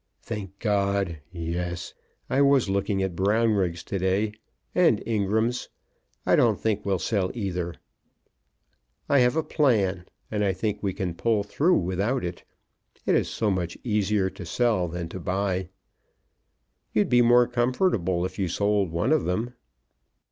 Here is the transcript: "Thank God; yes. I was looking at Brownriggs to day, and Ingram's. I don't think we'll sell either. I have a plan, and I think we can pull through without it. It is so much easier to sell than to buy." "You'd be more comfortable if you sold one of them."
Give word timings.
"Thank 0.23 0.57
God; 0.57 1.19
yes. 1.31 1.93
I 2.27 2.41
was 2.41 2.71
looking 2.71 3.03
at 3.03 3.15
Brownriggs 3.15 3.83
to 3.83 3.99
day, 3.99 4.31
and 4.73 4.99
Ingram's. 5.05 5.69
I 6.25 6.35
don't 6.35 6.59
think 6.59 6.83
we'll 6.83 6.97
sell 6.97 7.29
either. 7.35 7.75
I 9.07 9.19
have 9.19 9.35
a 9.35 9.43
plan, 9.43 10.05
and 10.31 10.43
I 10.43 10.53
think 10.53 10.81
we 10.81 10.91
can 10.93 11.13
pull 11.13 11.43
through 11.43 11.77
without 11.77 12.23
it. 12.25 12.43
It 13.05 13.13
is 13.13 13.29
so 13.29 13.51
much 13.51 13.77
easier 13.83 14.31
to 14.31 14.43
sell 14.43 14.87
than 14.87 15.07
to 15.09 15.19
buy." 15.19 15.69
"You'd 16.93 17.07
be 17.09 17.21
more 17.21 17.45
comfortable 17.45 18.25
if 18.25 18.39
you 18.39 18.47
sold 18.47 18.89
one 18.89 19.11
of 19.11 19.25
them." 19.25 19.53